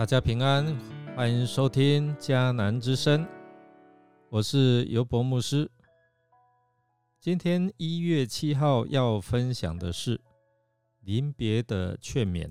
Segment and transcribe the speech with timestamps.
[0.00, 0.64] 大家平安，
[1.14, 3.28] 欢迎收听迦南之声，
[4.30, 5.70] 我是尤博牧师。
[7.20, 10.18] 今天一月七号要分享的是
[11.02, 12.50] 临别的劝勉。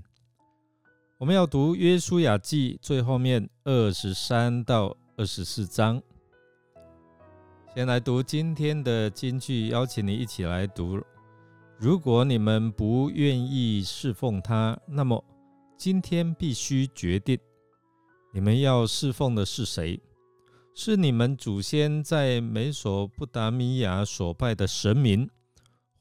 [1.18, 6.00] 我们要读约书亚记最后面二十三到二十四章。
[7.74, 11.02] 先来读今天的金句，邀请你一起来读。
[11.80, 15.26] 如果你们不愿意侍奉他，那么
[15.80, 17.40] 今天必须决定，
[18.34, 19.98] 你们要侍奉的是谁？
[20.76, 25.30] 是你们祖先在美索不达米亚所拜的神明，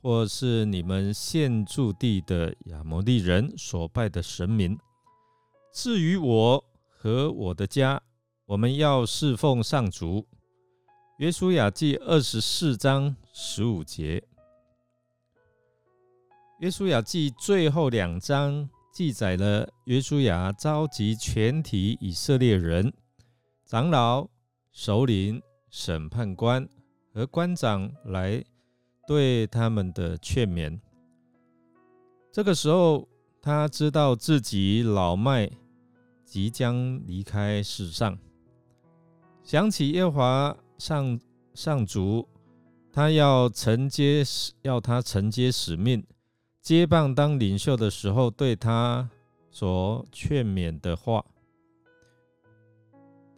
[0.02, 4.76] 或是你们现住地的亚摩利人所拜的神明？
[5.72, 8.02] 至于我和我的家，
[8.46, 10.26] 我们要侍奉上主。
[11.18, 14.24] 约书亚记二十四章十五节。
[16.58, 18.68] 约书亚记最后两章
[18.98, 22.92] 记载了约书亚召集全体以色列人、
[23.64, 24.28] 长老、
[24.72, 26.68] 首领、审判官
[27.14, 28.44] 和官长来
[29.06, 30.80] 对他们的劝勉。
[32.32, 33.08] 这个时候，
[33.40, 35.48] 他知道自己老迈
[36.24, 38.18] 即将离开世上，
[39.44, 41.20] 想起耶华上
[41.54, 42.28] 上主，
[42.92, 44.24] 他要承接
[44.62, 46.04] 要他承接使命。
[46.68, 49.08] 接棒当领袖的时候，对他
[49.50, 51.24] 所劝勉的话，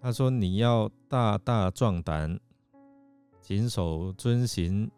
[0.02, 2.40] 他说：“你要大大壮胆，
[3.40, 4.90] 谨守遵行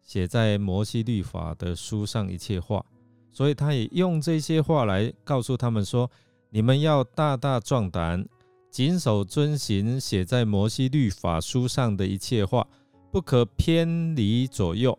[0.00, 2.82] 写在摩西律法的书上一切话。”
[3.30, 6.10] 所以他也用这些话来告诉他们说
[6.48, 8.26] ：“你们要大大壮胆，
[8.70, 12.66] 谨守遵行写在摩西律法书上的一切话，
[13.10, 14.98] 不可偏离左右。”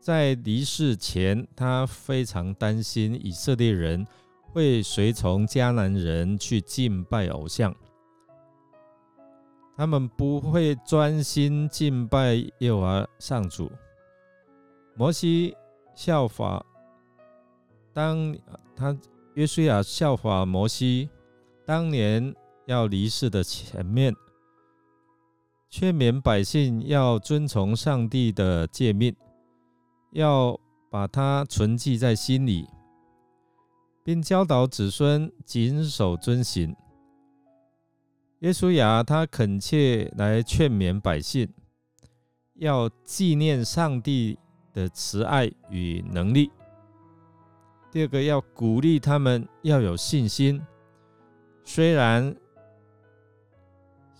[0.00, 4.06] 在离世前，他非常担心以色列人
[4.40, 7.74] 会随从迦南人去敬拜偶像，
[9.76, 13.70] 他们不会专心敬拜耶和华上主。
[14.96, 15.54] 摩西
[15.94, 16.64] 效法，
[17.92, 18.34] 当
[18.74, 18.98] 他
[19.34, 21.10] 约书亚效法摩西，
[21.66, 22.34] 当年
[22.64, 24.14] 要离世的前面，
[25.68, 29.14] 劝勉百姓要遵从上帝的诫命。
[30.12, 30.58] 要
[30.90, 32.68] 把它存记在心里，
[34.02, 36.74] 并教导子孙谨守遵行。
[38.40, 41.48] 耶稣亚他恳切来劝勉百姓，
[42.54, 44.38] 要纪念上帝
[44.72, 46.50] 的慈爱与能力。
[47.92, 50.60] 第二个，要鼓励他们要有信心，
[51.64, 52.34] 虽然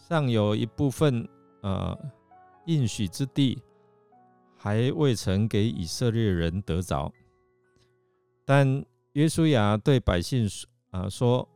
[0.09, 1.29] 尚有一部分
[1.63, 1.99] 呃
[2.67, 3.61] 应许之地。
[4.63, 7.11] 还未曾给以色列人得着，
[8.45, 11.49] 但约书亚对百姓说啊说：“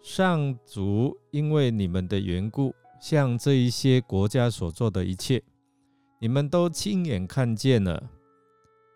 [0.00, 5.42] 上主因为你们的缘故，向这一些国家所做的一切，
[6.20, 8.08] 你们都亲眼看见了。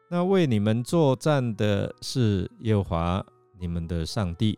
[0.09, 3.27] 那为你们作战的是耶和华
[3.59, 4.56] 你们的上帝，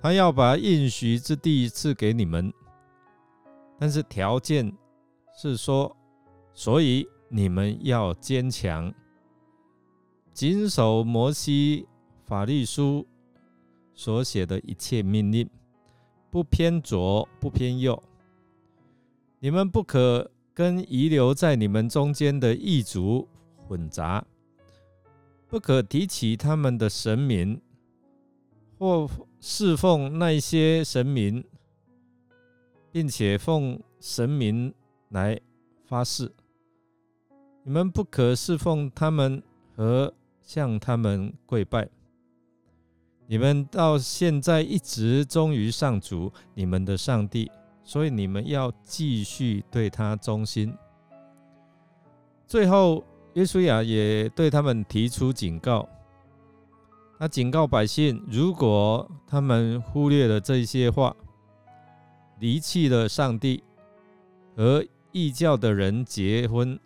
[0.00, 2.50] 他要把应许之地赐给你们，
[3.78, 4.72] 但是条件
[5.36, 5.94] 是说。”
[6.54, 8.92] 所以你们要坚强，
[10.32, 11.86] 谨守摩西
[12.24, 13.06] 法律书
[13.94, 15.48] 所写的一切命令，
[16.30, 18.02] 不偏左，不偏右。
[19.38, 23.26] 你们不可跟遗留在你们中间的异族
[23.66, 24.24] 混杂，
[25.48, 27.60] 不可提起他们的神明，
[28.78, 29.08] 或
[29.40, 31.42] 侍奉那些神明，
[32.90, 34.72] 并且奉神明
[35.08, 35.40] 来
[35.84, 36.30] 发誓。
[37.64, 39.40] 你们不可侍奉他们
[39.76, 41.88] 和向他们跪拜。
[43.28, 47.50] 你们到现在一直忠于上主你们的上帝，
[47.84, 50.74] 所以你们要继续对他忠心。
[52.48, 53.04] 最后，
[53.34, 55.88] 约书亚也对他们提出警告。
[57.18, 61.14] 他警告百姓，如果他们忽略了这些话，
[62.40, 63.62] 离弃了上帝
[64.56, 66.78] 和异教的人结婚。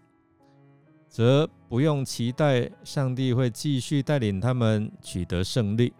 [1.16, 5.90] 则不用期待上帝会继续带领他们取得胜利。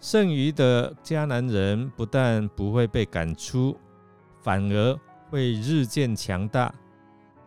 [0.00, 3.76] 剩余的迦南人不但不会被赶出，
[4.40, 4.98] 反而
[5.28, 6.74] 会日渐强大。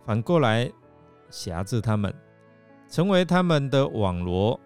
[0.05, 0.71] 反过来
[1.31, 2.13] 辖制他们，
[2.87, 4.59] 成为他们的网罗，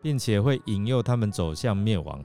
[0.00, 2.24] 并且会引诱他们走向灭亡。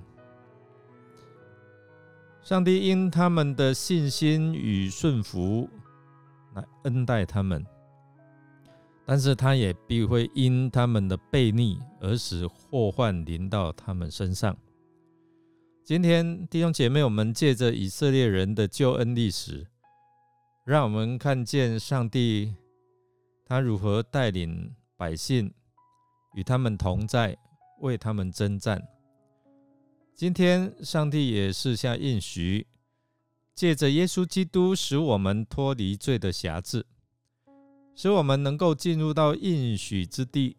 [2.43, 5.67] 上帝因他们的信心与顺服
[6.53, 7.65] 来恩待他们。
[9.11, 14.55] 但是他也必会因他们的悖逆而使祸患临到他们身上。
[15.83, 19.65] 今天弟兄姐妹，我们借着以色列人的救恩历史，
[20.63, 22.53] 让我们看见上帝
[23.43, 25.51] 他如何带领百姓
[26.35, 27.35] 与他们同在，
[27.79, 28.79] 为他们征战。
[30.13, 32.67] 今天上帝也是下应许，
[33.55, 36.85] 借着耶稣基督使我们脱离罪的辖制。
[37.99, 40.55] 使我们能够进入到应许之地，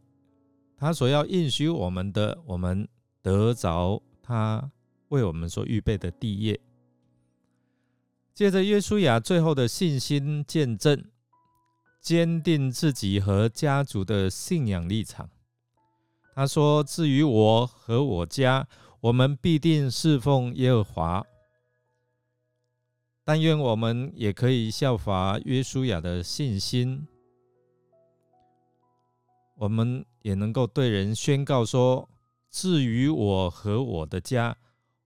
[0.76, 2.86] 他所要应许我们的，我们
[3.22, 4.70] 得着他
[5.08, 6.60] 为我们所预备的地业。
[8.34, 11.02] 借着约书亚最后的信心见证，
[12.02, 15.30] 坚定自己和家族的信仰立场。
[16.34, 18.68] 他说：“至于我和我家，
[19.00, 21.24] 我们必定侍奉耶和华。
[23.24, 27.06] 但愿我们也可以效法约书亚的信心。”
[29.60, 32.08] 我们也能够对人宣告说
[32.50, 34.56] ：“至于我和我的家，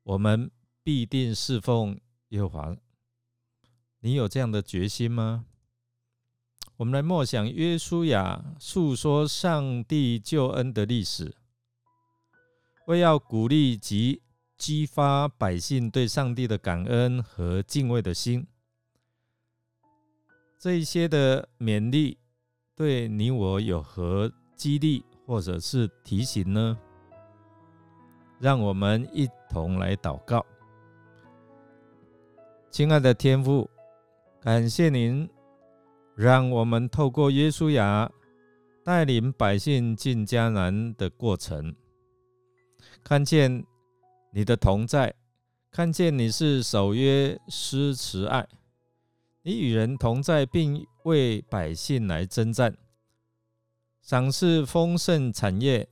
[0.05, 0.49] 我们
[0.85, 1.99] 必定侍奉
[2.29, 2.77] 耶和华。”
[3.99, 5.47] 你有这样的决心吗？
[6.77, 11.35] 我们来默想约书亚诉说上帝救恩的历史，
[12.87, 14.23] 为要鼓励及
[14.57, 18.47] 激发百姓对上帝的感恩和敬畏的心。
[20.61, 22.19] 这一些的勉励，
[22.77, 24.33] 对你我有何？
[24.57, 26.79] 激励或者是提醒呢？
[28.41, 30.45] 让我们一同来祷告。
[32.71, 33.71] 亲爱的天父，
[34.41, 35.29] 感谢您
[36.17, 38.11] 让我们透过耶稣亚
[38.85, 41.75] 带领百姓进迦南的过程，
[43.03, 43.65] 看见
[44.33, 45.15] 你的同在，
[45.71, 48.47] 看见你是守约施慈爱，
[49.43, 52.77] 你与人同在，并为百姓来征战。
[54.05, 55.89] 赏赐丰盛产业，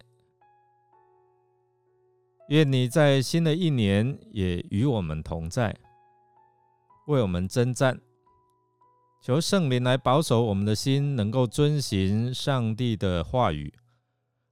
[2.50, 5.74] 愿你在新的一年也与我们同在，
[7.06, 7.98] 为我们征战。
[9.22, 13.72] 求圣灵来保守我们的心，能够遵行上帝的话语，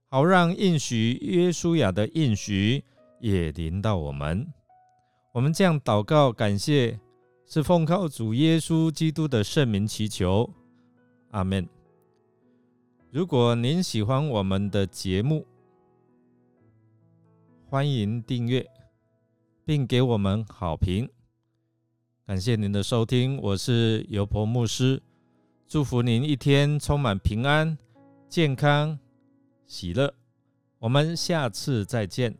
[0.09, 2.83] 好让应许约书亚的应许
[3.19, 4.51] 也临到我们。
[5.35, 6.99] 我们这样祷告，感谢，
[7.45, 10.51] 是奉靠主耶稣基督的圣名祈求，
[11.29, 11.69] 阿门。
[13.11, 15.45] 如果您喜欢我们的节目，
[17.69, 18.65] 欢迎订阅
[19.65, 21.09] 并给我们好评。
[22.25, 25.03] 感谢您的收听，我是尤婆牧师，
[25.67, 27.77] 祝福您一天充满平安、
[28.29, 28.97] 健康、
[29.67, 30.13] 喜乐。
[30.79, 32.33] 我们下次再见。